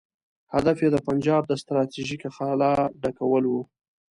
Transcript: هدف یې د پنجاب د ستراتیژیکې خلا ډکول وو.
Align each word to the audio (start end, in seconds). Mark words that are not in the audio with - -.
هدف 0.53 0.77
یې 0.83 0.89
د 0.91 0.97
پنجاب 1.07 1.43
د 1.47 1.53
ستراتیژیکې 1.61 2.29
خلا 2.35 2.73
ډکول 3.03 3.43
وو. 3.47 3.61